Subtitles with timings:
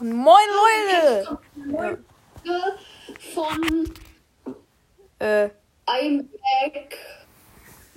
[0.00, 1.38] Moin Leute!
[1.70, 2.78] Folge
[3.34, 3.94] von
[5.18, 5.50] Äh,
[5.86, 6.26] I'm
[6.62, 6.96] Back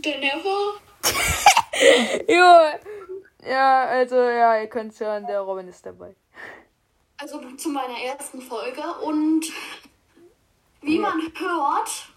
[0.03, 0.81] the Never.
[2.27, 3.49] jo.
[3.49, 6.13] Ja, also ja, ihr könnt's hören, der Robin ist dabei.
[7.18, 8.83] Also zu meiner ersten Folge.
[9.01, 9.45] Und
[10.81, 12.07] wie man hört,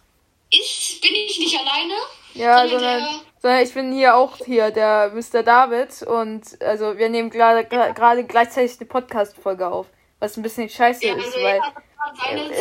[0.51, 1.95] ich, bin ich nicht alleine.
[2.37, 5.43] Ja, sondern sondern, der- sondern ich bin hier auch hier, der Mr.
[5.43, 6.03] David.
[6.03, 9.87] Und also wir nehmen gerade gerade gleichzeitig eine Podcast-Folge auf.
[10.19, 11.61] Was ein bisschen scheiße Ja, ist, also weil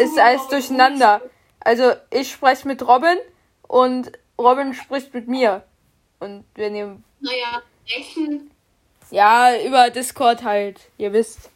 [0.01, 1.21] ist alles durcheinander.
[1.61, 3.17] Also ich spreche mit Robin
[3.63, 5.63] und Robin spricht mit mir.
[6.19, 7.61] Und wir nehmen Naja,
[7.95, 8.51] Rechen.
[9.11, 11.49] ja über Discord halt, ihr wisst.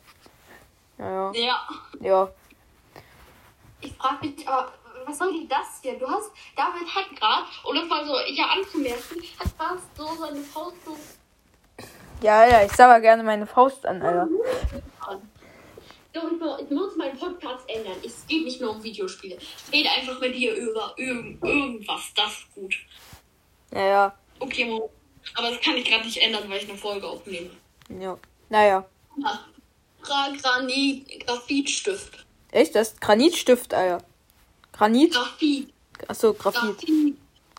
[0.97, 1.31] Ja, ja.
[1.33, 1.59] Ja.
[2.01, 2.29] ja.
[3.81, 4.71] Ich frage mich, aber
[5.09, 5.97] was soll denn das hier?
[5.97, 10.39] Du hast, David hat gerade, um das mal so hier anzumerken, hat gerade so seine
[10.41, 10.97] Faust so
[12.21, 14.27] Ja, ja, ich sauer gerne meine Faust an, Alter.
[16.11, 17.95] So, ich mu- ich muss meinen Podcast ändern.
[18.03, 19.37] Es geht nicht mehr um Videospiele.
[19.37, 22.01] Ich rede einfach mit dir über irgend, irgendwas.
[22.15, 22.75] Das ist gut.
[23.71, 24.13] Ja, ja.
[24.39, 24.89] Okay, Mo.
[25.35, 27.51] Aber das kann ich gerade nicht ändern, weil ich eine Folge aufnehme.
[27.99, 28.17] ja.
[28.51, 28.83] Naja.
[29.17, 29.39] Ja.
[30.01, 32.25] Gra Granit, Graphitstift.
[32.51, 32.73] Echt?
[32.73, 34.03] Das ist Granitstift, Alter.
[34.79, 35.13] Granit?
[35.13, 35.73] Graphit.
[36.07, 36.61] Achso, Graphit.
[36.77, 37.15] Graphit.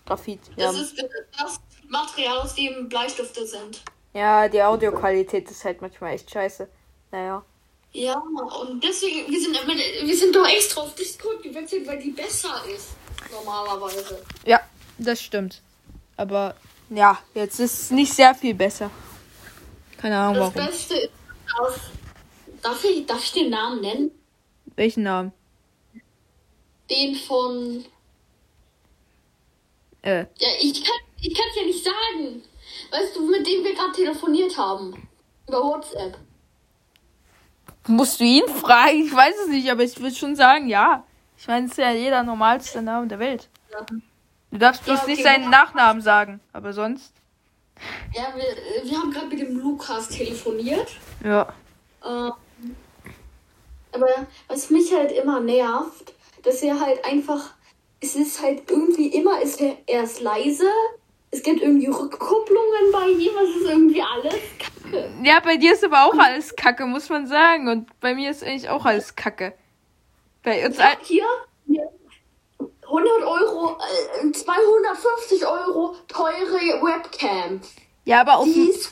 [0.06, 0.40] Graphit.
[0.56, 0.72] Ja.
[0.72, 0.96] Das ist
[1.38, 3.82] das Material, aus dem Bleistifte sind.
[4.14, 6.66] ja, die Audioqualität ist halt manchmal echt scheiße.
[7.12, 7.44] Naja.
[7.92, 8.14] Ja,
[8.62, 9.74] und deswegen, wir sind, immer-
[10.06, 12.88] wir sind doch extra auf Discord gewechselt, weil die besser ist.
[13.32, 14.22] Normalerweise.
[14.46, 14.60] Ja,
[14.96, 15.60] das stimmt.
[16.16, 16.54] Aber
[16.88, 18.90] ja, jetzt ist es nicht sehr viel besser.
[19.98, 20.70] Keine Ahnung Das warum.
[20.70, 21.10] Beste ist,
[21.58, 21.74] dass,
[22.62, 24.10] darf, ich, darf ich den Namen nennen?
[24.76, 25.32] Welchen Namen?
[26.90, 27.84] Den von.
[30.02, 32.42] Äh, Ja, ich kann ich kann's ja nicht sagen.
[32.90, 35.08] Weißt du, mit dem wir gerade telefoniert haben.
[35.46, 36.16] Über WhatsApp.
[37.86, 39.04] musst du ihn fragen?
[39.06, 41.04] Ich weiß es nicht, aber ich würde schon sagen, ja.
[41.36, 43.48] Ich meine, es ist ja jeder normalste Name der Welt.
[43.72, 43.86] Ja,
[44.50, 45.50] Du darfst bloß Ja, okay, nicht seinen.
[45.50, 47.12] Nachnamen sagen, aber sonst.
[48.14, 50.88] ja wir, wir haben gerade mit dem Lukas telefoniert.
[51.24, 51.52] Ja.
[52.04, 52.32] Ähm,
[53.92, 56.12] aber was mich halt immer nervt,
[56.42, 57.54] dass er halt einfach,
[58.00, 60.70] es ist halt irgendwie immer, ist er erst leise,
[61.30, 65.10] es gibt irgendwie Rückkopplungen bei ihm, es ist irgendwie alles kacke.
[65.22, 67.68] Ja, bei dir ist aber auch alles Kacke, muss man sagen.
[67.68, 69.54] Und bei mir ist eigentlich auch alles Kacke.
[70.42, 71.26] Bei uns all Hier,
[71.66, 71.88] hier
[72.82, 73.78] 100 Euro,
[74.24, 77.60] äh, 250 Euro teure Webcam.
[78.10, 78.48] Ja, aber auf,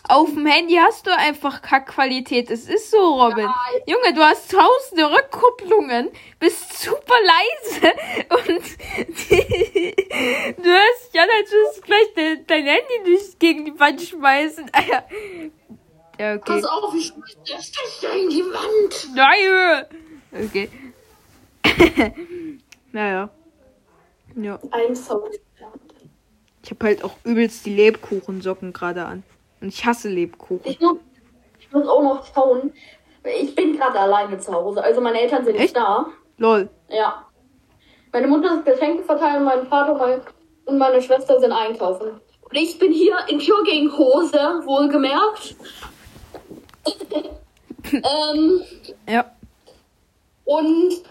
[0.09, 2.53] auf dem Handy hast du einfach Kackqualität.
[2.53, 3.47] Es ist so, Robin.
[3.47, 7.89] Ja, Junge, du hast tausende Rückkupplungen, bist super leise
[8.31, 8.47] und
[10.57, 14.71] du hörst ja, würdest du gleich dein, dein Handy nicht gegen die Wand schmeißen.
[16.21, 16.43] Ja, okay.
[16.47, 17.71] Pass auf, ich schmeiß das
[18.13, 19.09] in die Wand.
[19.15, 19.87] Nein!
[20.33, 20.69] Okay.
[22.91, 23.31] naja.
[24.35, 24.59] Ja.
[24.73, 25.39] Ein Sound.
[26.69, 29.23] Ich habe halt auch übelst die Lebkuchensocken gerade an.
[29.63, 30.61] Und ich hasse Lebkuchen.
[30.71, 30.99] Ich muss,
[31.59, 32.75] ich muss auch noch schauen.
[33.41, 34.85] Ich bin gerade alleine zu Hause.
[34.85, 35.63] Also meine Eltern sind Echt?
[35.63, 36.09] nicht da.
[36.37, 36.69] Lol.
[36.91, 37.25] Ja.
[38.13, 40.23] Meine Mutter ist Geschenke verteilen, mein Vater
[40.67, 42.21] und meine Schwester sind einkaufen.
[42.43, 45.57] Und ich bin hier in Jogginghose, wohlgemerkt.
[47.93, 48.61] ähm,
[49.09, 49.25] Ja.
[50.45, 51.03] und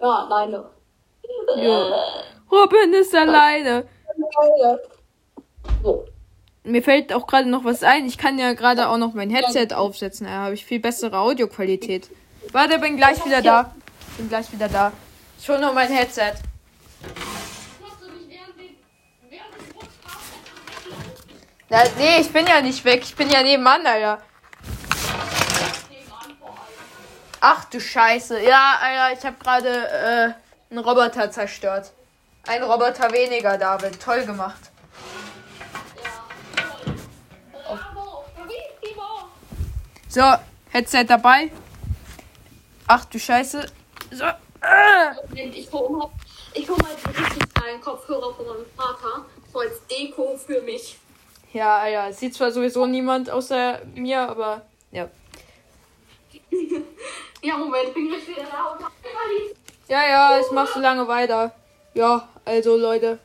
[0.00, 0.64] ja, alleine.
[1.56, 2.25] Ja.
[2.50, 3.86] Robin ist alleine.
[5.82, 6.04] So.
[6.64, 8.06] Mir fällt auch gerade noch was ein.
[8.06, 10.26] Ich kann ja gerade auch noch mein Headset aufsetzen.
[10.26, 12.10] Da habe ich viel bessere Audioqualität.
[12.52, 13.74] Warte, bin gleich wieder da.
[14.16, 14.92] Bin gleich wieder da.
[15.38, 16.32] Ich hol noch mein Headset.
[21.68, 23.02] Na, nee, ich bin ja nicht weg.
[23.02, 24.22] Ich bin ja nebenan, Alter.
[27.40, 28.42] Ach du Scheiße.
[28.42, 31.92] Ja, Alter, ich habe gerade äh, einen Roboter zerstört.
[32.46, 34.00] Ein Roboter weniger, David.
[34.00, 34.70] Toll gemacht.
[40.08, 40.22] So,
[40.70, 41.50] Headset dabei.
[42.86, 43.66] Ach du Scheiße.
[44.12, 44.24] So.
[45.34, 46.10] Ich hole mal,
[46.54, 49.26] ich hol mal den richtig geilen Kopfhörer von meinem Vater.
[49.52, 50.96] So als Deko für mich.
[51.52, 55.08] Ja, ja, sieht zwar sowieso niemand außer mir, aber ja.
[57.42, 58.78] Ja, Moment, bin ich wieder da
[59.88, 61.52] Ja, ja, ich mach so lange weiter.
[61.96, 63.18] Ja, also Leute,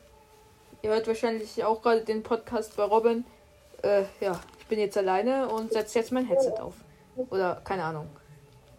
[0.81, 3.25] ihr hört wahrscheinlich auch gerade den Podcast bei Robin.
[3.81, 6.75] Äh, ja, ich bin jetzt alleine und setze jetzt mein Headset auf.
[7.18, 8.07] Oder keine Ahnung.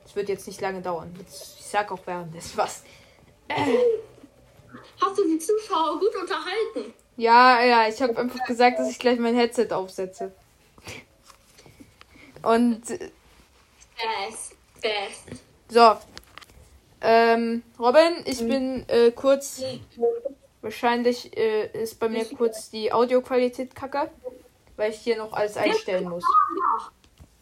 [0.07, 1.15] Es wird jetzt nicht lange dauern.
[1.19, 2.85] Jetzt, ich sag auch währenddessen was.
[3.51, 6.95] Hast du die Zuschauer gut unterhalten?
[7.19, 10.33] Ja, ja, ich habe einfach gesagt, dass ich gleich mein Headset aufsetze.
[12.43, 13.11] Und äh,
[14.27, 14.57] Best.
[14.81, 15.43] Best.
[15.69, 15.99] So.
[17.05, 19.61] Ähm, Robin, ich bin äh, kurz.
[20.61, 24.09] Wahrscheinlich äh, ist bei mir kurz die Audioqualität kacke,
[24.77, 26.25] weil ich hier noch alles einstellen muss.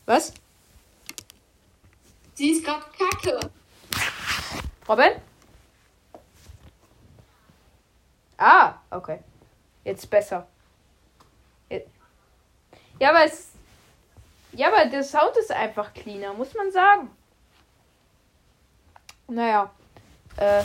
[0.06, 0.32] Was?
[2.32, 3.50] Sie ist gerade kacke.
[4.88, 5.12] Robin?
[8.38, 9.18] Ah, okay.
[9.84, 10.46] Jetzt besser.
[11.68, 11.90] Jetzt.
[12.98, 13.50] Ja, aber es.
[14.52, 17.10] Ja, aber der Sound ist einfach cleaner, muss man sagen.
[19.30, 19.70] Naja.
[20.36, 20.64] Äh.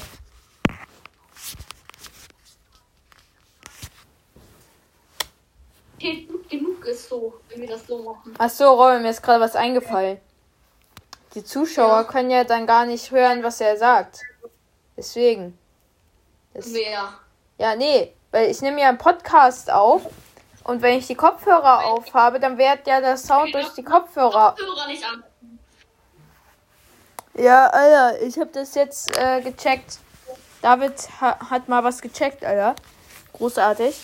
[6.00, 8.34] Genug ist so, wenn wir das so machen.
[8.38, 10.20] Ach so, Robin, mir ist gerade was eingefallen.
[11.34, 12.04] Die Zuschauer Ja.
[12.04, 14.22] können ja dann gar nicht hören, was er sagt.
[14.98, 15.58] Deswegen.
[16.54, 17.10] Das, Wer?
[17.58, 20.04] ja, nee, weil ich nehme ja einen Podcast auf
[20.64, 24.56] und wenn ich die Kopfhörer aufhabe, dann wird ja der Sound durch die Kopfhörer.
[24.58, 25.24] Hörer nicht an.
[27.38, 30.00] Ja, Alter, ich habe das jetzt äh, gecheckt.
[30.62, 32.76] David ha hat mal was gecheckt, Alter.
[33.34, 33.96] Großartig.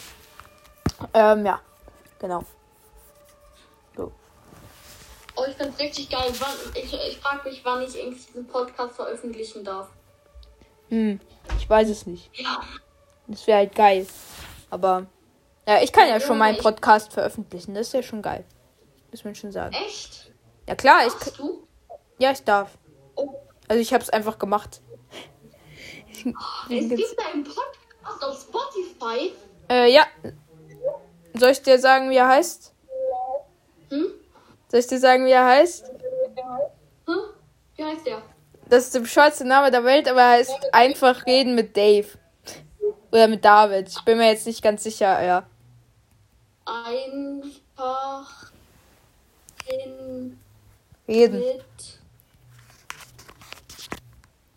[1.13, 1.59] Ähm, ja,
[2.19, 2.43] genau.
[5.37, 6.29] Oh, ich find's richtig geil.
[6.39, 9.87] Wann, ich ich frage mich, wann ich eigentlich diesen Podcast veröffentlichen darf.
[10.89, 11.21] Hm,
[11.57, 12.29] ich weiß es nicht.
[12.37, 12.61] Ja.
[13.27, 14.05] Das wäre halt geil.
[14.69, 15.05] Aber,
[15.65, 17.73] ja, ich kann ja schon meinen Ich- Podcast veröffentlichen.
[17.73, 18.43] Das ist ja schon geil.
[19.09, 19.73] Muss man schon sagen.
[19.73, 20.31] Echt?
[20.67, 21.65] Ja, klar, ich, Machst du?
[22.19, 22.77] ja, ich darf.
[23.67, 24.81] Also, ich habe es einfach gemacht.
[26.07, 26.25] Ich,
[26.69, 29.31] es gibt einen Podcast auf Spotify.
[29.69, 30.05] äh, ja.
[31.33, 32.73] Soll ich dir sagen, wie er heißt?
[33.89, 34.07] Hm?
[34.69, 35.85] Soll ich dir sagen, wie er heißt?
[37.05, 37.19] Hm?
[37.75, 38.21] Wie heißt der?
[38.67, 42.07] Das ist der bescheuerste Name der Welt, aber er heißt einfach reden mit Dave.
[43.11, 43.89] Oder mit David.
[43.89, 45.43] Ich bin mir jetzt nicht ganz sicher, ja.
[46.65, 48.51] Einfach
[49.67, 50.39] in
[51.07, 51.39] Reden.
[51.39, 51.63] mit.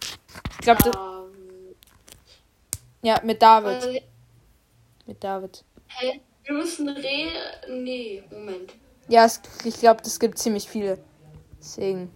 [0.01, 1.75] Ich glaube, Ähm,
[3.02, 3.82] ja, mit David.
[3.84, 4.02] äh,
[5.06, 5.64] Mit David.
[5.88, 6.20] hä?
[6.44, 7.31] Wir müssen re.
[7.69, 8.72] Nee, Moment.
[9.08, 10.99] Ja, es, ich glaube, das gibt ziemlich viele.
[11.58, 12.11] Deswegen.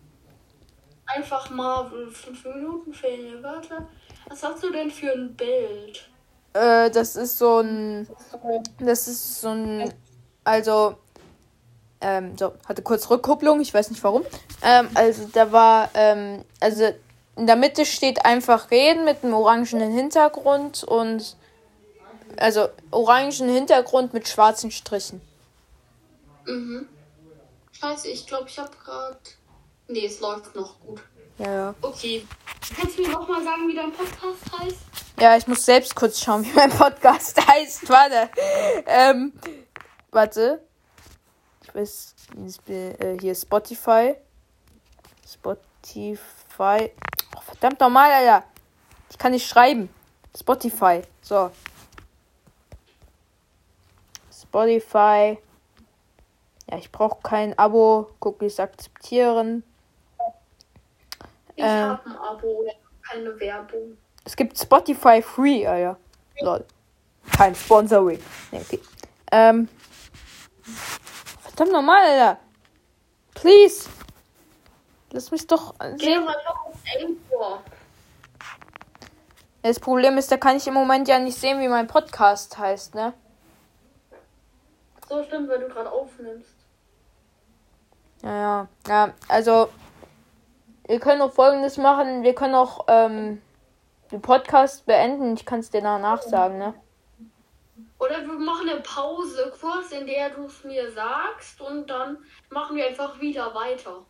[1.07, 2.11] Einfach Marvel.
[2.11, 3.43] Fünf Minuten fehlen.
[3.43, 3.87] Warte.
[4.29, 6.09] Was hast du denn für ein Bild?
[6.53, 8.07] Äh, das ist so ein.
[8.81, 9.95] Das ist so ein.
[10.45, 10.97] Also.
[12.01, 14.25] Ähm, so, hatte kurz Rückkupplung, ich weiß nicht warum.
[14.63, 16.93] Ähm, also da war, ähm, also
[17.39, 21.37] in der Mitte steht einfach reden mit einem orangenen Hintergrund und
[22.37, 25.21] also orangen Hintergrund mit schwarzen Strichen.
[26.47, 26.89] Mhm.
[27.73, 29.19] Scheiße, ich glaube, ich habe gerade.
[29.87, 31.01] Nee, es läuft noch gut.
[31.39, 31.75] Ja, ja.
[31.81, 32.27] Okay.
[32.77, 34.77] Kannst du mir noch mal sagen, wie dein Podcast heißt?
[35.21, 37.89] Ja, ich muss selbst kurz schauen, wie mein Podcast heißt.
[37.89, 38.31] Warte.
[38.87, 39.33] Ähm,
[40.11, 40.63] warte.
[41.63, 42.15] Ich weiß,
[42.69, 44.17] äh, hier Spotify.
[45.27, 46.91] Spotify.
[47.59, 48.45] Verdammt nochmal, Alter.
[49.11, 49.89] Ich kann nicht schreiben.
[50.39, 51.03] Spotify.
[51.23, 51.51] So.
[54.33, 55.39] Spotify.
[56.71, 58.11] Ja, ich brauche kein Abo.
[58.21, 59.65] Cookies akzeptieren.
[61.57, 61.69] Ich Äh.
[61.83, 62.65] habe ein Abo,
[63.03, 63.99] keine Werbung.
[64.25, 65.99] Es gibt Spotify Free, Alter.
[66.41, 66.65] Lol.
[67.37, 68.23] Kein Sponsoring.
[68.53, 68.81] Nee, okay.
[69.33, 69.69] Ähm.
[71.43, 72.39] Verdammt normal, Alter.
[73.35, 73.89] Please.
[75.13, 76.27] Lass mich doch Geh sehen.
[79.63, 82.95] Das Problem ist, da kann ich im Moment ja nicht sehen, wie mein Podcast heißt,
[82.95, 83.13] ne?
[85.09, 86.55] So stimmt, wenn du gerade aufnimmst.
[88.23, 88.69] Ja, ja.
[88.87, 89.69] Ja, also.
[90.87, 92.23] Wir können auch folgendes machen.
[92.23, 93.43] Wir können auch ähm,
[94.11, 95.35] den Podcast beenden.
[95.35, 96.73] Ich kann es dir danach sagen, ne?
[97.99, 102.17] Oder wir machen eine Pause kurz, in der du es mir sagst und dann
[102.49, 104.07] machen wir einfach wieder weiter.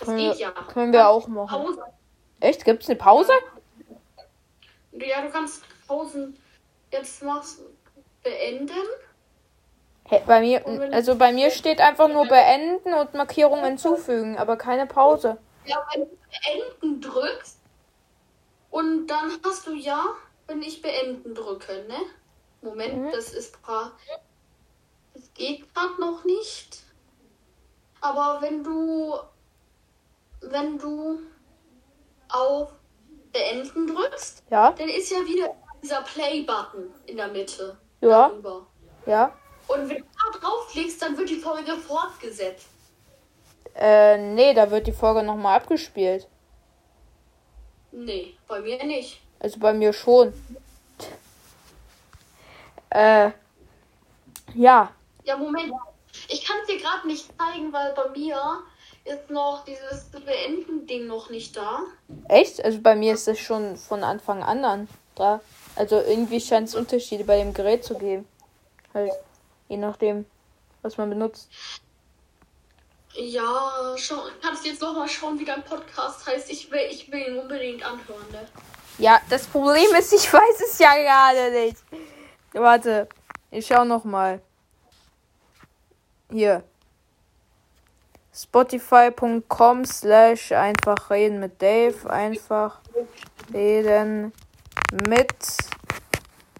[0.00, 0.50] Das Können geht wir, ja.
[0.72, 1.64] können wir auch machen.
[1.64, 1.82] Pause.
[2.40, 2.64] Echt?
[2.64, 3.32] Gibt's eine Pause?
[4.92, 6.36] Ja, du kannst Pausen
[6.90, 7.60] jetzt machst
[8.22, 8.74] beenden.
[10.04, 14.86] Hä, bei mir, also bei mir steht einfach nur beenden und Markierung hinzufügen, aber keine
[14.86, 15.36] Pause.
[15.66, 17.60] Ja, wenn du beenden drückst
[18.70, 20.02] und dann hast du ja,
[20.48, 21.98] wenn ich beenden drücke, ne?
[22.62, 23.12] Moment, Mhm.
[23.12, 23.92] das ist gerade.
[25.14, 26.82] Das geht gerade noch nicht.
[28.00, 29.14] Aber wenn du.
[30.40, 31.18] Wenn du
[32.28, 32.72] auf
[33.32, 34.72] Beenden drückst, Ja?
[34.72, 37.76] dann ist ja wieder dieser Play-Button in der Mitte.
[38.00, 38.28] Ja?
[38.28, 38.66] Darüber.
[39.06, 39.32] Ja?
[39.68, 42.66] Und wenn du da draufklickst, dann wird die Folge fortgesetzt.
[43.74, 46.26] Äh, nee, da wird die Folge nochmal abgespielt.
[47.92, 49.20] Nee, bei mir nicht.
[49.38, 50.32] Also bei mir schon.
[52.90, 53.30] Äh,
[54.54, 54.92] ja.
[55.24, 55.72] Ja, Moment.
[56.28, 58.62] Ich kann es dir gerade nicht zeigen, weil bei mir
[59.04, 61.80] ist noch dieses Beenden-Ding noch nicht da.
[62.28, 62.64] Echt?
[62.64, 65.40] Also bei mir ist das schon von Anfang an an da.
[65.76, 68.26] Also irgendwie scheint es Unterschiede bei dem Gerät zu geben.
[68.92, 69.12] Halt,
[69.68, 70.26] je nachdem,
[70.82, 71.48] was man benutzt.
[73.14, 76.50] Ja, schau, kannst jetzt noch mal schauen, wie dein Podcast heißt.
[76.50, 78.46] Ich will, ich will ihn unbedingt anhören, ne?
[78.98, 81.78] Ja, das Problem ist, ich weiß es ja gerade nicht.
[82.52, 83.08] Warte,
[83.50, 84.40] ich schau noch mal.
[86.30, 86.62] Hier.
[88.32, 92.08] Spotify.com slash einfach reden mit Dave.
[92.08, 92.80] Einfach
[93.52, 94.32] reden
[95.08, 95.34] mit.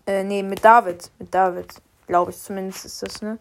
[0.07, 1.11] Äh, nee, mit David.
[1.19, 1.75] Mit David.
[2.07, 3.39] Glaube ich zumindest ist das, ne?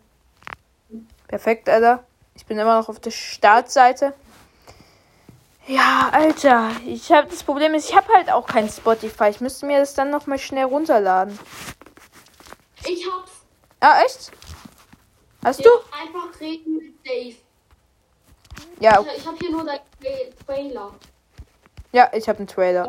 [1.27, 2.03] Perfekt, Alter.
[2.35, 4.13] Ich bin immer noch auf der Startseite.
[5.67, 6.71] Ja, Alter.
[6.85, 9.29] Ich habe das Problem ist, ich habe halt auch kein Spotify.
[9.29, 11.37] Ich müsste mir das dann noch mal schnell runterladen.
[12.85, 13.31] Ich hab's.
[13.79, 14.31] Ah, echt?
[15.43, 15.97] Hast Ja, du?
[15.97, 17.35] einfach reden mit Dave.
[18.79, 20.91] Ja, Ich, ich hab hier nur dein Tra- Trailer.
[21.91, 22.85] ja, ich habe einen Trailer.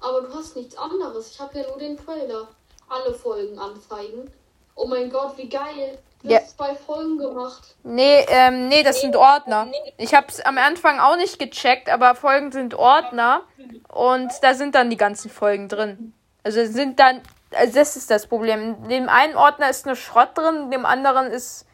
[0.00, 1.30] Aber du hast nichts anderes.
[1.30, 2.48] Ich habe hier nur den Trailer.
[2.88, 4.30] Alle Folgen anzeigen.
[4.74, 5.98] Oh mein Gott, wie geil.
[6.22, 6.40] Du Ja.
[6.40, 7.74] hast zwei Folgen gemacht.
[7.82, 9.68] Nee, ähm, nee, das sind Ordner.
[9.98, 13.42] Ich habe es am Anfang auch nicht gecheckt, aber Folgen sind Ordner
[13.88, 16.12] und da sind dann die ganzen Folgen drin.
[16.42, 17.20] Also sind dann,
[17.54, 18.76] also das ist das Problem.
[18.84, 21.66] In dem einen Ordner ist nur Schrott drin, in dem anderen ist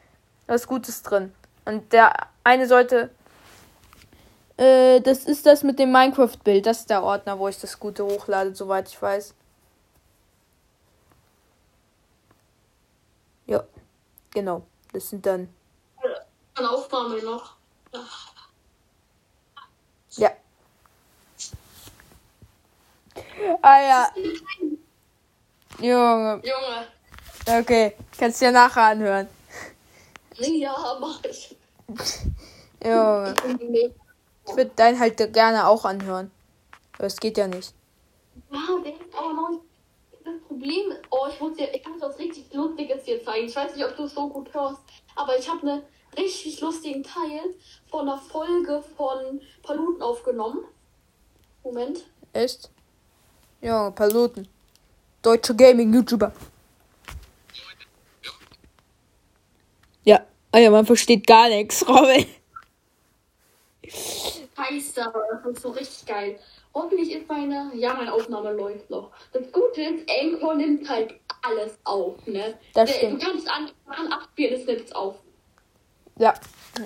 [0.47, 1.33] was Gutes drin.
[1.71, 2.12] Und der
[2.43, 3.11] eine sollte,
[4.57, 6.67] äh, das ist das mit dem Minecraft-Bild.
[6.67, 9.35] Das ist der Ordner, wo ich das Gute hochlade, soweit ich weiß.
[13.47, 13.62] Ja,
[14.33, 14.67] genau.
[14.93, 15.49] Das sind dann
[16.57, 17.55] An Aufnahme noch.
[20.17, 20.31] Ja.
[23.62, 24.11] Ah ja.
[25.79, 26.43] Junge.
[26.43, 27.61] Junge.
[27.61, 27.97] Okay.
[28.19, 29.29] Kannst du dir nachher anhören.
[30.37, 31.60] Ja, mach ich.
[32.85, 33.35] Junge.
[34.47, 36.31] Ich würde deinen halt gerne auch anhören.
[36.95, 37.75] Aber es geht ja nicht.
[38.51, 39.61] Ja, der ist aber noch.
[40.25, 43.47] Das Problem ist, oh, ich muss dir, ich kann dir was richtig Lustiges dir zeigen.
[43.47, 44.81] Ich weiß nicht, ob du es so gut hörst,
[45.17, 45.83] aber ich habe einen
[46.17, 47.55] richtig lustigen Teil
[47.91, 50.65] von einer Folge von Paluten aufgenommen.
[51.63, 52.05] Moment.
[52.33, 52.71] Echt?
[53.61, 54.49] Junge, Paluten.
[55.23, 56.33] Deutsche Gaming-YouTuber.
[60.05, 60.21] Ja.
[60.52, 62.26] Ah ja, man versteht gar nichts, Robin.
[63.88, 66.38] Scheiße, aber das ist so richtig geil.
[66.75, 69.11] Hoffentlich ist meine, ja, meine Aufnahme läuft noch.
[69.33, 72.59] Das Gute ist, Anchor nimmt halt alles auf, ne?
[72.75, 73.23] Das Der- stimmt.
[73.23, 75.16] Du kannst an, an abspielen, es nimmt auf.
[76.19, 76.35] Ja,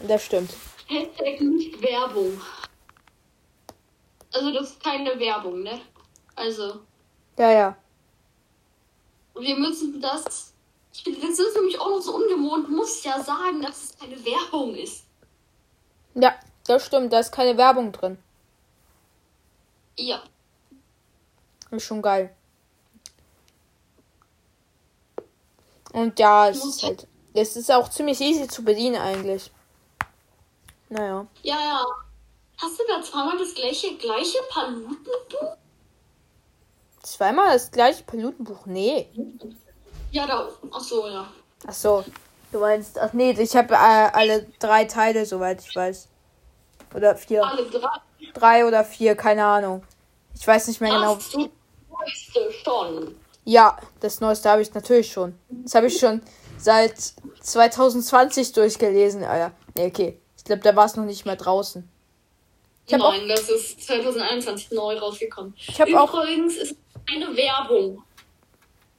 [0.07, 0.51] das stimmt.
[0.87, 2.41] Hashtag nicht Werbung.
[4.33, 5.81] Also das ist keine Werbung, ne?
[6.37, 6.81] Also,
[7.39, 7.77] Ja, ja.
[9.39, 10.54] wir müssen das.
[10.95, 12.71] Ich finde, das ist nämlich auch noch so ungewohnt.
[12.71, 15.03] Muss ja sagen, dass es keine Werbung ist.
[16.15, 16.35] Ja,
[16.67, 17.13] das stimmt.
[17.13, 18.17] Da ist keine Werbung drin.
[19.99, 20.23] Ja.
[21.73, 22.35] Ist schon geil.
[25.93, 27.09] Und ja, es ist halt.
[27.35, 29.51] Es ist auch ziemlich easy zu bedienen eigentlich.
[30.89, 31.27] Naja.
[31.43, 31.85] Ja, ja.
[32.63, 35.57] Hast du da zweimal das gleiche, gleiche Palutenbuch?
[37.03, 38.67] Zweimal das gleiche Palutenbuch?
[38.67, 39.09] Nee.
[40.15, 40.49] Ja, da.
[40.71, 41.27] Ach so, ja.
[41.67, 42.05] Ach so.
[42.53, 42.97] Du meinst.
[43.01, 46.09] Ach nee, ich habe äh, alle drei Teile, soweit ich weiß.
[46.95, 47.45] Oder vier.
[47.45, 47.89] Alle drei.
[48.33, 49.83] Drei oder vier, keine Ahnung.
[50.39, 51.17] Ich weiß nicht mehr genau.
[51.17, 51.51] Hast du
[51.91, 53.15] neueste schon?
[53.45, 55.37] Ja, das Neueste habe ich natürlich schon.
[55.49, 56.23] Das habe ich schon
[56.59, 56.95] seit
[57.41, 59.51] 2020 durchgelesen, Alter.
[59.77, 60.21] Nee, okay.
[60.37, 61.89] Ich glaube, da war es noch nicht mehr draußen.
[62.87, 65.55] Ich Nein, das ist 2021 neu rausgekommen.
[65.57, 66.77] Ich hab auch- Übrigens ist
[67.13, 68.03] eine Werbung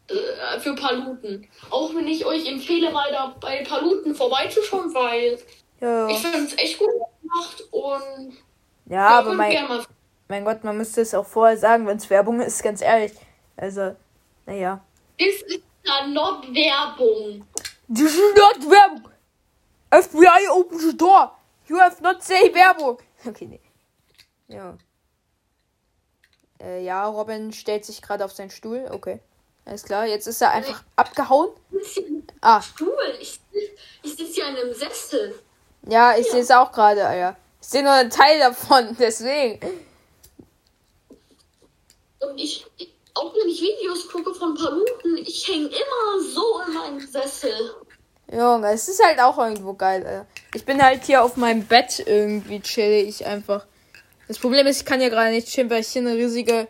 [0.07, 1.47] äh, für Paluten.
[1.69, 5.39] Auch wenn ich euch empfehle, mal da bei Paluten vorbeizuschauen, weil
[5.81, 6.89] Ja, ich finde es echt gut
[7.21, 8.37] gemacht und
[8.87, 9.85] ja aber mein,
[10.27, 13.13] mein Gott, man müsste es auch vorher sagen, wenn es Werbung ist, ganz ehrlich.
[13.57, 13.95] Also,
[14.45, 14.83] naja.
[15.17, 17.47] Das ist ja not Werbung.
[17.87, 19.11] This is not Werbung.
[19.91, 21.31] FBI opens the door.
[21.67, 22.99] You have not say Werbung.
[23.27, 23.59] Okay, nee.
[24.47, 24.77] Ja.
[26.61, 28.87] Äh, ja, Robin stellt sich gerade auf seinen Stuhl.
[28.91, 29.19] Okay.
[29.65, 31.49] Alles klar, jetzt ist er einfach abgehauen.
[32.41, 33.39] Ah, Cool, ich,
[34.03, 35.33] ich sitze hier in einem Sessel.
[35.87, 37.35] ja, ich sehe es auch gerade, Alter.
[37.61, 39.59] Ich sehe nur einen Teil davon, deswegen.
[42.19, 46.73] Und ich, ich, auch wenn ich Videos gucke von Paluten, ich hänge immer so in
[46.73, 47.73] meinem Sessel.
[48.31, 50.27] Junge, es ist halt auch irgendwo geil, Alter.
[50.53, 53.65] Ich bin halt hier auf meinem Bett irgendwie chill ich einfach.
[54.27, 56.67] Das Problem ist, ich kann ja gerade nicht chillen, weil ich hier eine riesige,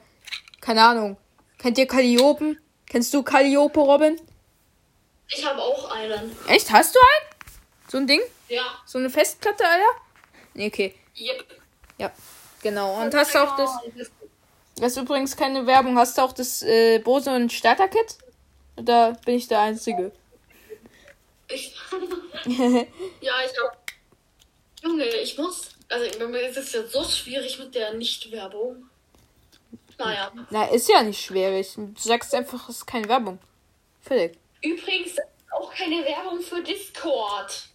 [0.61, 1.17] keine Ahnung.
[1.57, 2.59] Kennt ihr Calliopen?
[2.87, 4.19] Kennst du Calliope, Robin?
[5.27, 6.35] Ich habe auch einen.
[6.47, 6.71] Echt?
[6.71, 7.35] Hast du einen?
[7.89, 8.21] So ein Ding?
[8.47, 8.63] Ja.
[8.85, 10.01] So eine Festplatte, Alter?
[10.53, 10.95] Nee, okay.
[11.19, 11.45] Yep.
[11.97, 12.11] Ja,
[12.61, 13.01] genau.
[13.01, 13.69] Und hast du auch das.
[14.77, 15.97] Das ist übrigens keine Werbung.
[15.97, 18.17] Hast du auch das äh, Bose und Starter-Kit?
[18.75, 20.11] Da bin ich der Einzige.
[21.47, 21.73] Ich,
[22.45, 23.77] ja, ich hab.
[24.83, 25.69] Junge, ich muss.
[25.87, 28.89] Also, bei mir ist es ja so schwierig mit der Nicht-Werbung.
[29.97, 30.31] Naja.
[30.49, 31.73] Na, ist ja nicht schwierig.
[31.75, 33.39] Du sagst einfach, es ist keine Werbung.
[34.01, 34.37] Fertig.
[34.61, 35.17] Übrigens
[35.51, 37.69] auch keine Werbung für Discord.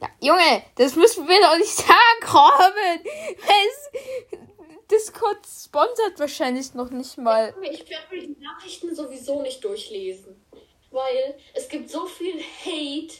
[0.00, 3.12] Ja, Junge, das müssen wir doch nicht sagen, Robin.
[3.36, 4.38] Es,
[4.90, 7.54] Discord sponsert wahrscheinlich noch nicht mal.
[7.62, 10.44] Ich werde mir die Nachrichten sowieso nicht durchlesen.
[10.90, 13.14] Weil es gibt so viel Hate,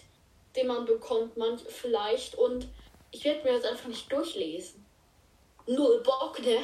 [0.54, 2.34] den man bekommt, man vielleicht.
[2.34, 2.68] Und
[3.10, 4.84] ich werde mir das einfach nicht durchlesen.
[5.66, 6.58] Null Bock, ne?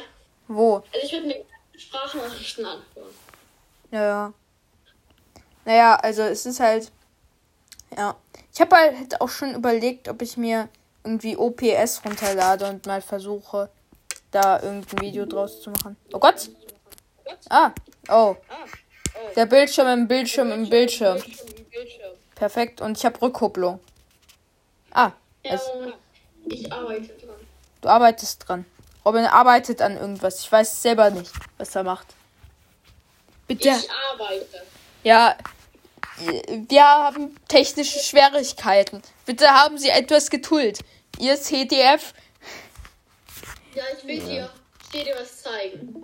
[0.47, 0.83] Wo?
[0.93, 1.45] Also ich werde mir
[1.79, 3.13] Sprachnachrichten anhören.
[3.91, 4.33] Ja, ja.
[5.65, 6.91] Naja, also es ist halt.
[7.95, 8.15] Ja.
[8.53, 10.67] Ich habe halt auch schon überlegt, ob ich mir
[11.03, 13.69] irgendwie OPS runterlade und mal versuche,
[14.31, 15.95] da irgendein Video draus zu machen.
[16.11, 16.49] Oh Gott!
[17.49, 17.71] Ah,
[18.09, 18.35] oh.
[19.35, 21.21] Der Bildschirm im Bildschirm im Bildschirm.
[22.35, 22.81] Perfekt.
[22.81, 23.79] Und ich habe Rückkopplung.
[24.91, 25.11] Ah,
[25.43, 25.61] es,
[26.45, 27.35] ich arbeite dran.
[27.81, 28.65] du arbeitest dran.
[29.09, 30.41] Robin arbeitet an irgendwas.
[30.41, 32.05] Ich weiß selber nicht, was er macht.
[33.47, 33.69] Bitte.
[33.69, 34.61] Ich arbeite.
[35.03, 35.35] Ja,
[36.67, 39.01] wir haben technische Schwierigkeiten.
[39.25, 40.81] Bitte haben Sie etwas Geduld.
[41.17, 42.13] Ihr CDF.
[43.73, 44.51] Ja, ich will dir,
[44.83, 46.03] ich will dir was zeigen.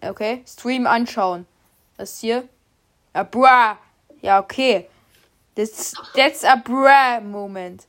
[0.00, 1.46] Okay, Stream anschauen.
[1.98, 2.48] Was ist hier?
[3.12, 3.76] A bra.
[4.22, 4.88] Ja, okay.
[5.54, 7.86] That's, that's a bra moment.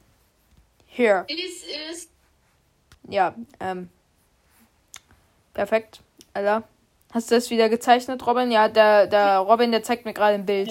[0.85, 1.25] Here.
[1.29, 2.09] This is
[3.07, 3.89] Ja, ähm.
[5.57, 6.01] Perfekt.
[6.35, 6.63] Alter.
[7.11, 8.51] Hast du das wieder gezeichnet, Robin?
[8.51, 10.69] Ja, der, der Robin, der zeigt mir gerade ein Bild.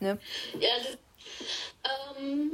[0.00, 0.18] Ne?
[0.60, 2.50] ja, das, ähm,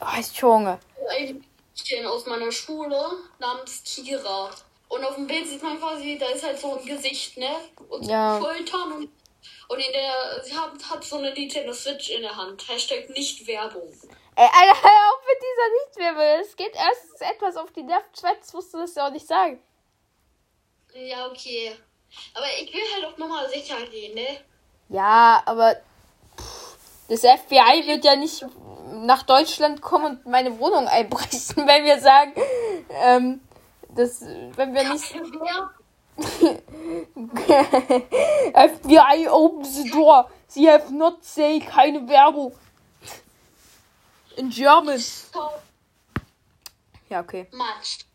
[0.00, 0.78] Oh, ich Junge.
[1.10, 1.44] ein
[1.76, 2.98] Mädchen aus meiner Schule
[3.38, 4.48] namens Kira.
[4.88, 7.50] Und auf dem Bild sieht man quasi, da ist halt so ein Gesicht, ne?
[7.90, 8.40] Und Ja.
[8.40, 9.10] Schultern und,
[9.68, 12.66] und in der, sie hat, hat so eine Nintendo Switch in der Hand.
[12.66, 13.92] Hashtag nicht Werbung.
[14.34, 16.40] Ey, Alter, hör auf mit dieser Nichtwerbung.
[16.40, 18.08] Es geht erst etwas auf die Nerven.
[18.18, 19.60] Schweiz musst du das ja auch nicht sagen.
[20.94, 21.72] Ja, okay.
[22.34, 24.38] Aber ich will halt auf Nummer sicher gehen, ne?
[24.88, 25.76] Ja, aber
[26.36, 26.76] pff,
[27.08, 28.44] das FBI wird ja nicht
[28.92, 32.32] nach Deutschland kommen und meine Wohnung einbrechen, wenn wir sagen,
[32.90, 33.40] ähm,
[33.94, 35.14] das, wenn wir nicht
[37.48, 37.64] Ja,
[38.68, 40.30] FBI open the door.
[40.46, 42.54] Sie have not say keine Werbung.
[44.36, 45.02] In German.
[47.08, 47.46] Ja, okay.
[47.52, 48.06] much.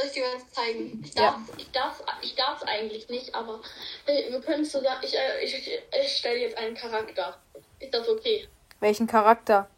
[0.00, 1.02] Soll ich dir was zeigen?
[1.04, 1.32] Ich Ja.
[1.32, 3.60] darf, ich darf, ich darf eigentlich nicht, aber
[4.06, 7.36] wir können sogar, ich, äh, ich, ich, ich stelle jetzt einen Charakter.
[7.78, 8.48] Ist das okay?
[8.78, 9.68] Welchen Charakter?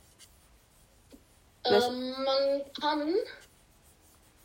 [1.65, 3.15] Ähm, man kann,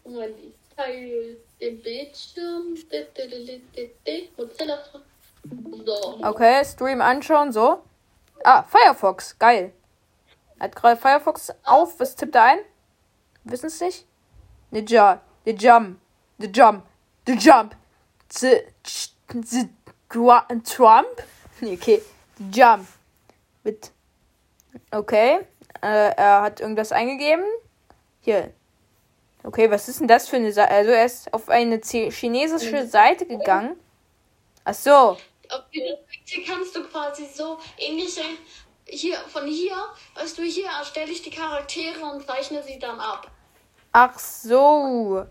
[0.03, 2.75] Moment, ich teile den Bildschirm,
[4.35, 4.83] Mozilla,
[5.85, 6.19] so.
[6.23, 7.83] Okay, Stream anschauen, so.
[8.43, 9.73] Ah, Firefox, geil.
[10.59, 12.59] Hat gerade Firefox auf, was tippt er ein?
[13.43, 14.07] Wissen es nicht?
[14.71, 15.97] Ninja, the jump,
[16.39, 16.83] the jump,
[17.25, 17.73] the jump,
[18.41, 18.65] the,
[19.29, 21.21] the Trump?
[21.63, 22.01] Okay,
[22.37, 22.87] the jump.
[23.63, 23.91] Mit,
[24.91, 25.39] okay,
[25.81, 27.45] äh, er hat irgendwas eingegeben.
[28.21, 28.53] Hier.
[29.43, 30.71] Okay, was ist denn das für eine Seite?
[30.71, 33.75] Also er ist auf eine chinesische Seite gegangen.
[34.65, 34.91] Ach so.
[34.91, 38.21] Auf dieser Seite kannst du quasi so ähnliche,
[38.85, 39.77] hier, von hier,
[40.13, 43.31] weißt du, hier erstelle ich die Charaktere und zeichne sie dann ab.
[43.99, 45.25] Ach so.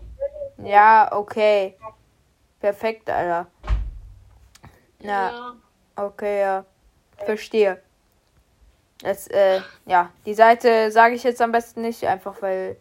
[0.57, 1.77] Ja, okay.
[2.59, 3.47] Perfekt, Alter.
[4.99, 5.55] Na, Ja.
[5.95, 6.65] okay, ja.
[7.23, 7.81] Verstehe.
[8.99, 12.75] Das, äh, ja, die Seite sage ich jetzt am besten nicht, einfach weil.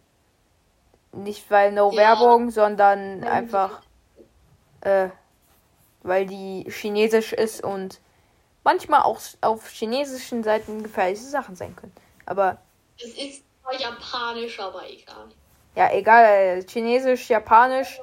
[1.13, 1.99] Nicht weil no Ja.
[1.99, 3.81] Werbung, sondern einfach,
[4.81, 5.11] äh,
[6.03, 8.01] weil die chinesisch ist und
[8.65, 11.95] manchmal auch auf chinesischen Seiten gefährliche Sachen sein können.
[12.27, 12.59] Aber
[12.99, 15.29] Es ist zwar japanisch, aber egal.
[15.77, 18.01] Ja, egal, chinesisch, japanisch.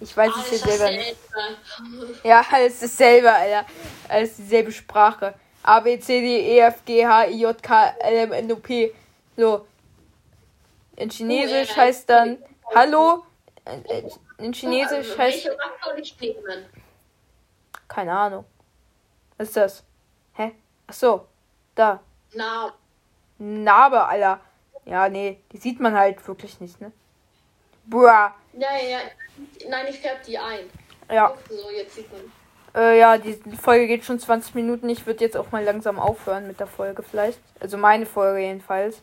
[0.00, 1.16] Ich weiß es Alles jetzt selber nicht.
[2.24, 3.66] Ja, alles dasselbe, Alter.
[4.08, 5.34] Alles dieselbe Sprache.
[5.62, 8.56] A, B, C, D, E, F, G, H, I, J, K, L, M, N, O,
[8.56, 8.94] P.
[9.36, 9.66] So.
[10.96, 12.38] In Chinesisch heißt dann
[12.74, 13.24] Hallo.
[14.38, 15.50] In Chinesisch Also, heißt.
[17.88, 18.44] Keine Ahnung.
[19.36, 19.84] Was ist das?
[20.34, 20.52] Hä?
[20.86, 21.26] Ach so.
[21.74, 22.00] Da.
[22.32, 22.72] Na,
[23.38, 24.40] Narbe, Alter.
[24.84, 25.40] Ja, nee.
[25.52, 26.92] Die sieht man halt wirklich nicht, ne?
[27.86, 28.34] Bra.
[28.52, 28.98] ja, ja, ja.
[29.68, 30.70] Nein, ich färbe die ein.
[31.10, 31.34] Ja.
[31.48, 32.20] So, jetzt sieht man.
[32.74, 34.88] Äh, ja, die Folge geht schon 20 Minuten.
[34.88, 37.40] Ich würde jetzt auch mal langsam aufhören mit der Folge vielleicht.
[37.58, 39.00] Also meine Folge jedenfalls.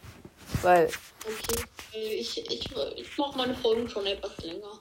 [0.62, 0.86] Weil.
[1.26, 1.66] Okay.
[1.94, 4.80] Ich, ich, ich mache meine Folgen schon etwas länger.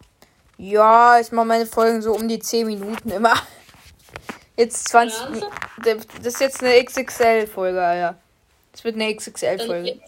[0.59, 3.35] Ja, ich mache meine Folgen so um die 10 Minuten immer.
[4.57, 5.41] Jetzt 20.
[5.41, 5.49] Ja,
[5.85, 8.19] Das ist jetzt eine XXL-Folge, Alter.
[8.73, 10.01] Das wird eine XXL-Folge.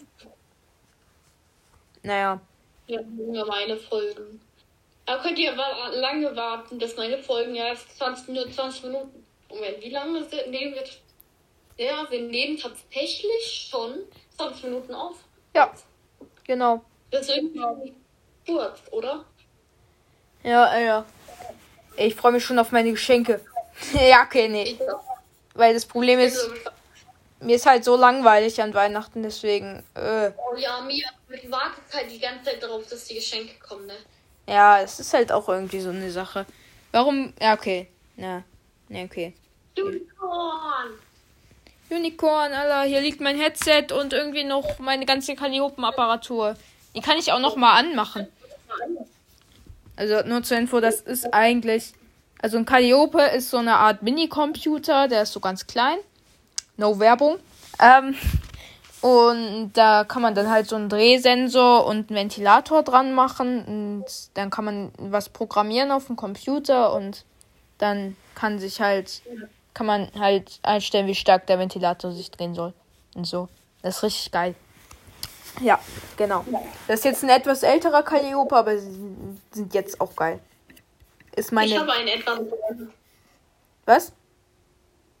[2.03, 2.39] Naja.
[2.87, 4.41] Ja, nur meine Folgen.
[5.05, 9.25] Da könnt ihr wa- lange warten, dass meine Folgen erst 20 Minuten, 20 Minuten.
[9.49, 10.83] Moment, wie lange sind, nehmen wir?
[11.83, 13.99] Ja, wir nehmen tatsächlich schon
[14.37, 15.15] 20 Minuten auf.
[15.55, 15.73] Ja,
[16.43, 16.83] genau.
[17.11, 17.93] Das ist irgendwie
[18.45, 19.25] kurz, oder?
[20.43, 21.05] Ja, Alter.
[21.97, 23.41] Ich freue mich schon auf meine Geschenke.
[23.93, 24.77] ja, okay, nee.
[25.55, 26.49] Weil das Problem ist,
[27.41, 29.83] mir ist halt so langweilig an Weihnachten, deswegen.
[29.95, 31.07] Äh, oh ja, Mia
[31.49, 33.95] wartet halt die ganze Zeit darauf, dass die Geschenke kommen, ne?
[34.49, 36.45] ja, es ist halt auch irgendwie so eine Sache.
[36.91, 37.33] Warum?
[37.39, 37.87] Ja, okay.
[38.15, 38.43] Na,
[38.89, 39.33] ne, okay.
[39.77, 40.89] Unicorn!
[41.89, 46.55] Unicorn, Alter, hier liegt mein Headset und irgendwie noch meine ganze Calliopen-Apparatur.
[46.95, 48.27] Die kann ich auch noch mal anmachen.
[49.95, 51.93] Also nur zur Info, das ist eigentlich.
[52.41, 55.97] Also ein Calliope ist so eine Art Mini-Computer, der ist so ganz klein.
[56.79, 57.37] No Werbung.
[57.79, 58.15] Ähm,
[59.01, 63.65] und da kann man dann halt so einen Drehsensor und einen Ventilator dran machen.
[63.65, 67.25] Und dann kann man was programmieren auf dem Computer und
[67.77, 69.21] dann kann sich halt,
[69.73, 72.73] kann man halt einstellen, wie stark der Ventilator sich drehen soll.
[73.15, 73.47] Und so.
[73.81, 74.55] Das ist richtig geil.
[75.61, 75.79] Ja,
[76.17, 76.45] genau.
[76.87, 78.97] Das ist jetzt ein etwas älterer Calliope, aber sie
[79.51, 80.39] sind jetzt auch geil.
[81.35, 81.79] Ist Ich meine.
[81.79, 82.39] habe einen etwas,
[83.85, 84.11] Was?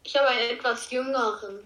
[0.09, 1.59] Ich habe einen etwas jüngeren.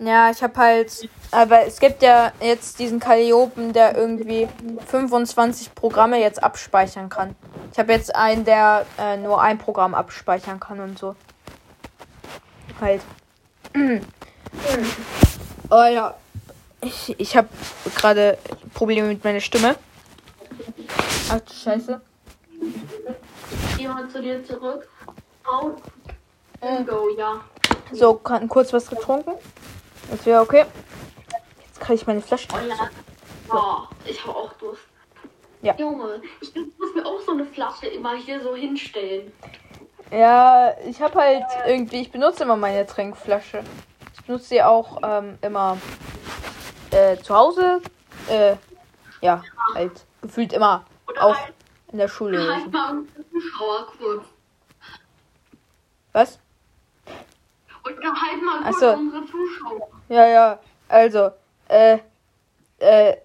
[0.00, 4.48] Ja, ich habe halt, aber es gibt ja jetzt diesen Calliopen, der irgendwie
[4.86, 7.36] 25 Programme jetzt abspeichern kann.
[7.72, 11.14] Ich habe jetzt einen, der äh, nur ein Programm abspeichern kann und so.
[12.80, 13.02] Halt.
[15.70, 16.14] Oh ja.
[16.80, 17.48] Ich, ich habe
[17.94, 18.38] gerade
[18.72, 19.76] Probleme mit meiner Stimme.
[21.30, 22.00] Ach du Scheiße.
[23.68, 24.88] Ich gehe mal zu dir zurück.
[25.44, 25.76] Au.
[26.62, 27.44] And go, ja.
[27.92, 29.32] So, kann kurz was getrunken.
[30.10, 30.64] Das wäre okay.
[31.66, 32.48] Jetzt kann ich meine Flasche.
[32.52, 32.90] Oh ja.
[33.50, 34.82] Oh, ich habe auch Durst.
[35.62, 35.74] Ja.
[35.76, 39.32] Junge, ich muss mir auch so eine Flasche immer hier so hinstellen.
[40.10, 43.62] Ja, ich habe halt irgendwie, ich benutze immer meine Trinkflasche.
[44.14, 45.76] Ich benutze sie auch ähm, immer
[46.90, 47.80] äh, zu Hause.
[48.28, 48.56] Äh,
[49.20, 49.42] ja,
[49.74, 50.84] halt gefühlt immer.
[51.08, 51.54] Oder Auch halt,
[51.92, 52.54] in der Schule.
[52.54, 53.02] halt mal
[53.98, 54.24] kurz.
[56.12, 56.38] Was?
[57.88, 58.90] Und halt mal kurz so.
[58.90, 59.88] unsere Zuschauer.
[60.08, 60.58] Ja, ja.
[60.88, 61.30] Also,
[61.68, 61.98] äh,
[62.78, 63.16] äh,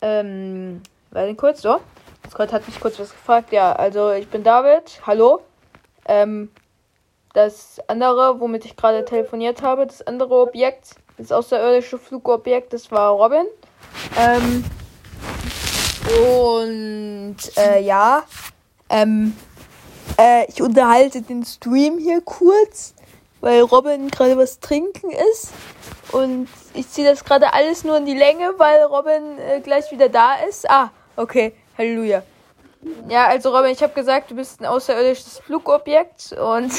[0.00, 1.80] ähm, warte kurz, so.
[2.30, 3.52] Scott hat mich kurz was gefragt.
[3.52, 5.00] Ja, also ich bin David.
[5.06, 5.42] Hallo.
[6.06, 6.50] Ähm,
[7.32, 13.12] das andere, womit ich gerade telefoniert habe, das andere Objekt, das außerirdische Flugobjekt, das war
[13.12, 13.46] Robin.
[14.18, 14.64] Ähm,
[16.24, 18.24] und, äh, ja,
[18.88, 19.36] ähm,
[20.18, 22.94] äh, ich unterhalte den Stream hier kurz,
[23.40, 25.52] weil Robin gerade was trinken ist.
[26.12, 30.08] Und ich ziehe das gerade alles nur in die Länge, weil Robin äh, gleich wieder
[30.08, 30.68] da ist.
[30.68, 31.54] Ah, okay.
[31.78, 32.22] Halleluja.
[33.08, 36.72] Ja, also Robin, ich habe gesagt, du bist ein außerirdisches Flugobjekt und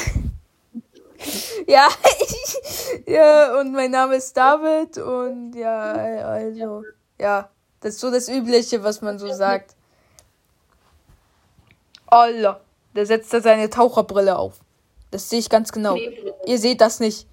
[1.66, 1.88] ja,
[2.20, 6.82] ich, ja, und mein Name ist David und ja, also
[7.18, 7.48] ja,
[7.80, 9.76] das ist so das Übliche, was man so sagt.
[12.06, 12.60] Allah,
[12.94, 14.60] der setzt da seine Taucherbrille auf.
[15.10, 15.96] Das sehe ich ganz genau.
[16.46, 17.26] Ihr seht das nicht.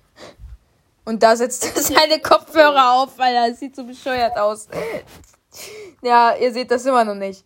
[1.06, 4.68] Und da setzt er seine Kopfhörer auf, weil er sieht so bescheuert aus.
[6.04, 7.44] Ja, ihr seht das immer noch nicht.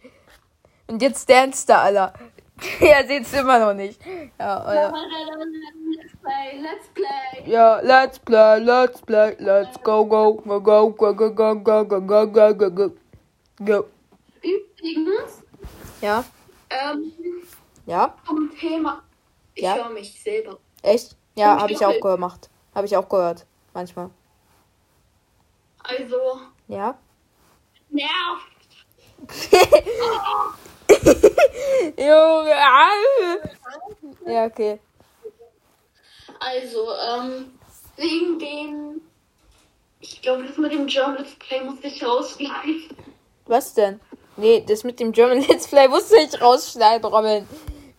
[0.88, 2.13] Und jetzt danst da, Alter.
[2.82, 3.99] ihr seht es immer noch nicht.
[4.39, 4.93] Ja, Alter.
[5.95, 7.49] Let's play, let's play.
[7.52, 12.02] Ja, let's play, let's play, let's go, go, go, go, go, go, go, go, go,
[12.02, 12.91] go, go, go, go.
[13.63, 13.86] Go.
[14.41, 15.41] Übrigens,
[16.02, 16.23] Ja,
[16.69, 17.13] ähm,
[17.86, 19.02] ja, zum Thema.
[19.56, 19.76] Ich Ja?
[19.76, 20.58] höre mich selber.
[20.82, 21.15] echt?
[21.35, 22.49] Ja, habe ich auch gemacht.
[22.75, 23.45] Habe ich auch gehört.
[23.73, 24.09] Manchmal.
[25.83, 26.97] Also, Ja.
[27.89, 28.43] nervt.
[31.97, 32.53] Junge.
[34.25, 34.79] Ja, okay.
[36.39, 37.59] Also, ähm,
[37.97, 39.01] wegen dem.
[39.99, 42.89] Ich glaube, das mit dem German Let's Play muss ich rausschneiden.
[43.45, 43.99] Was denn?
[44.35, 47.47] Nee, das mit dem German Let's Play musste ich rausschneiden, Robin.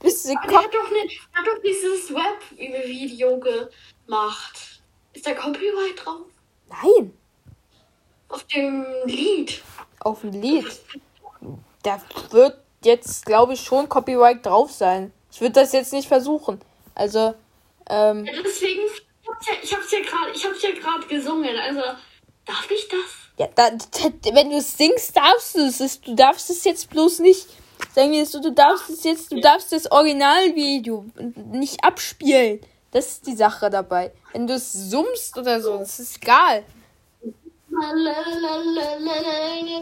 [0.04, 0.64] Du Er Kopf?
[0.64, 4.80] hat doch, er hat doch dieses Web-Video gemacht.
[5.14, 6.26] Ist da Copyright drauf?
[6.68, 7.12] Nein,
[8.28, 9.62] Auf dem Lied.
[10.00, 10.66] auf dem Lied.
[11.82, 15.12] Da wird jetzt, glaube ich, schon Copyright drauf sein.
[15.32, 16.60] Ich würde das jetzt nicht versuchen.
[16.94, 17.34] Also,
[17.88, 18.82] ähm, Ja, deswegen,
[19.62, 21.56] ich hab's ja, gerade, ich hab's ja gerade gesungen.
[21.56, 21.80] Also,
[22.44, 23.00] darf ich das?
[23.38, 23.70] Ja, da,
[24.34, 26.00] wenn du es singst, darfst du es.
[26.00, 27.46] Du darfst es jetzt bloß nicht.
[27.94, 31.04] Sagen wir so, du darfst es jetzt, du darfst das Originalvideo
[31.52, 32.60] nicht abspielen.
[32.90, 34.10] Das ist die Sache dabei.
[34.32, 36.64] Wenn du es summst oder so, das ist egal.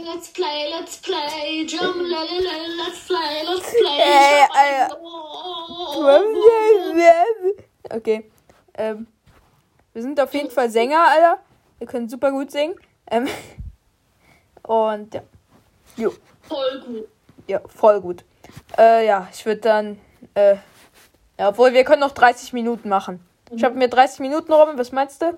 [0.05, 3.99] Let's play, let's play, jump, let's play, let's play.
[3.99, 4.99] Äh, Alter.
[7.97, 8.31] Okay.
[8.75, 9.07] Ähm,
[9.95, 11.39] wir sind auf jeden Fall Sänger, Alter.
[11.79, 12.75] Wir können super gut singen.
[13.11, 13.27] Ähm,
[14.65, 15.23] und ja.
[15.97, 16.13] Jo.
[16.43, 17.09] Voll gut.
[17.47, 18.25] Ja, voll gut.
[18.79, 19.99] Äh, ja, ich würde dann.
[20.35, 20.57] Äh,
[21.39, 23.21] ja, obwohl wir können noch 30 Minuten machen.
[23.51, 25.37] Ich habe mir 30 Minuten, Robin, was meinst du?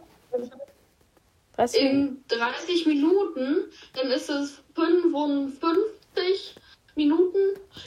[1.56, 2.24] 30 Minuten?
[2.30, 3.56] In 30 Minuten,
[3.94, 6.56] dann ist es 55
[6.94, 7.38] Minuten.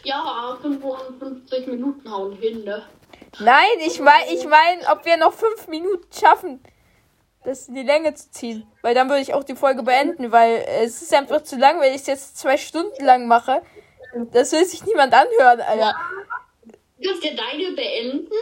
[0.03, 2.83] Ja, 55 Minuten hauen hin, ne?
[3.39, 6.61] Nein, ich meine, ich mein, ob wir noch 5 Minuten schaffen,
[7.43, 8.67] das in die Länge zu ziehen.
[8.81, 11.93] Weil dann würde ich auch die Folge beenden, weil es ist einfach zu lang, wenn
[11.93, 13.61] ich es jetzt zwei Stunden lang mache.
[14.31, 15.95] Das will sich niemand anhören, Alter.
[16.99, 18.33] Du kannst ja deine beenden.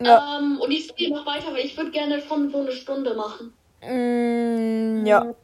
[0.00, 0.38] Ja.
[0.38, 3.54] Ähm, und ich gehe noch weiter, weil ich würde gerne schon so eine Stunde machen.
[3.82, 5.34] Mm, ja.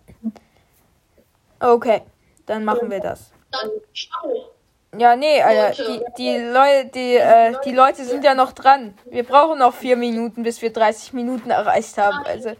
[1.61, 2.03] Okay,
[2.47, 3.33] dann machen wir das.
[3.51, 4.53] Dann ciao.
[4.97, 8.95] Ja, nee, Alter, die, die, Leute, die, äh, die Leute sind ja noch dran.
[9.05, 12.25] Wir brauchen noch vier Minuten, bis wir 30 Minuten erreicht haben.
[12.25, 12.53] Also,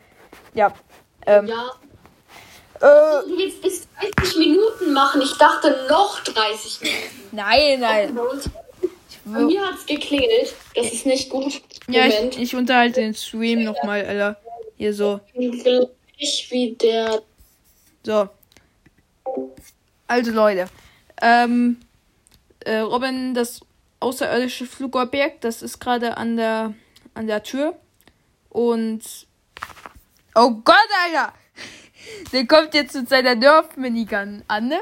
[0.55, 0.73] ja.
[1.27, 1.71] Ähm, Ja.
[2.81, 3.89] Äh, Du willst bis
[4.19, 5.21] 30 Minuten machen.
[5.21, 7.29] Ich dachte noch 30 Minuten.
[7.33, 8.19] nein, nein.
[9.25, 10.55] Bei mir hat's geklingelt.
[10.75, 11.61] Das ist nicht gut.
[11.89, 12.37] Ja, Moment.
[12.37, 14.41] ich, ich unterhalte den Stream nochmal, Alter.
[14.77, 15.21] Hier so.
[16.17, 17.23] Ich wie der.
[18.05, 18.29] So.
[20.07, 20.69] Also Leute,
[21.21, 21.79] ähm,
[22.61, 23.61] äh, Robin, das
[24.01, 26.75] außerirdische Flugobjekt, das ist gerade an der
[27.15, 27.75] an der Tür
[28.49, 29.03] und
[30.35, 31.35] oh Gott, Alter,
[32.33, 34.81] der kommt jetzt mit seiner Nerf Minigun an, ne?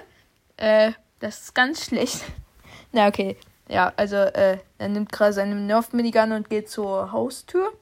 [0.57, 2.25] Äh, das ist ganz schlecht.
[2.93, 3.37] Na okay,
[3.69, 7.73] ja, also äh, er nimmt gerade seine Nerf Minigun und geht zur Haustür.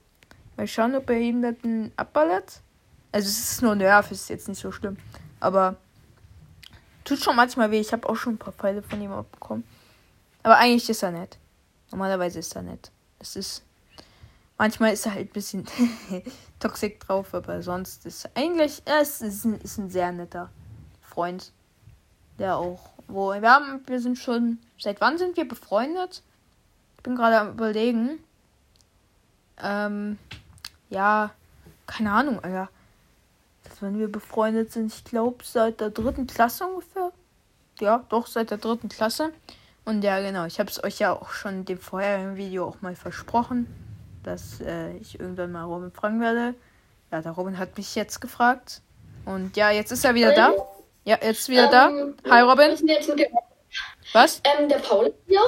[0.57, 1.55] Mal schauen, ob er ihm das
[1.97, 2.61] abballert.
[3.13, 4.97] Also es ist nur Nerv, ist jetzt nicht so schlimm.
[5.41, 5.77] Aber
[7.05, 7.81] tut schon manchmal weh.
[7.81, 9.65] Ich habe auch schon ein paar Pfeile von ihm abbekommen.
[10.43, 11.39] Aber eigentlich ist er nett.
[11.91, 12.91] Normalerweise ist er nett.
[13.19, 13.63] Das ist.
[14.57, 15.67] Manchmal ist er halt ein bisschen
[16.61, 18.83] toxisch drauf, aber sonst ist er eigentlich.
[18.85, 20.51] Er ist, ist, ein, ist ein sehr netter
[21.03, 21.53] Freund.
[22.39, 22.91] Der auch.
[23.09, 23.33] Wo.
[23.33, 23.83] Wir haben.
[23.87, 24.59] Wir sind schon.
[24.79, 26.23] Seit wann sind wir befreundet?
[26.97, 28.19] Ich bin gerade am überlegen.
[29.59, 30.19] Ähm.
[30.91, 31.31] Ja.
[31.87, 32.71] Keine Ahnung, Alter
[33.85, 37.13] wenn wir befreundet sind, ich glaube, seit der dritten Klasse ungefähr.
[37.81, 39.33] Ja, doch, seit der dritten Klasse.
[39.85, 42.81] Und ja, genau, ich habe es euch ja auch schon in dem vorherigen Video auch
[42.81, 43.67] mal versprochen,
[44.25, 46.55] dass äh, ich irgendwann mal Robin fragen werde.
[47.13, 48.81] Ja, der Robin hat mich jetzt gefragt.
[49.25, 50.53] Und ja, jetzt ist er wieder da.
[51.05, 52.31] Ja, jetzt ist wieder Ähm, da.
[52.31, 52.71] Hi, Robin.
[52.71, 52.85] ist
[54.13, 54.41] Was?
[54.45, 55.41] ähm, der Paul hier?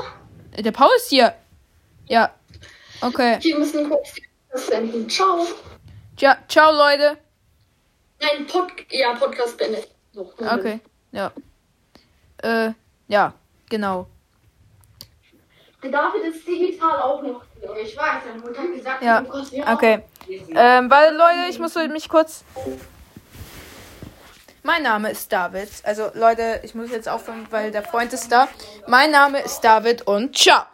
[0.52, 1.34] Äh, Der Paul ist hier.
[2.06, 2.30] Ja.
[3.00, 3.38] Okay.
[3.40, 4.14] Wir müssen kurz
[4.54, 5.08] senden.
[5.08, 5.46] Ciao.
[6.16, 7.18] Tja, ciao, Leute.
[8.20, 9.88] Nein, Pod ja, Podcast beendet.
[10.12, 10.32] So.
[10.38, 10.80] Okay.
[11.12, 11.32] Ja.
[12.38, 12.72] Äh,
[13.08, 13.34] ja,
[13.68, 14.06] genau.
[15.82, 17.45] Der David ist digital auch noch.
[17.83, 19.72] Ich weiß, deine Mutter hat gesagt, Ja, Lukas, ja.
[19.72, 20.02] okay.
[20.29, 22.44] Ähm, weil, Leute, ich muss mich kurz.
[24.62, 25.68] Mein Name ist David.
[25.85, 28.48] Also, Leute, ich muss jetzt aufhören, weil der Freund ist da.
[28.87, 30.66] Mein Name ist David und ciao.